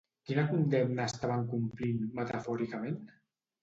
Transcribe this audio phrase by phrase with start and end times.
[0.29, 3.03] Quina condemna estaven complint, metafòricament?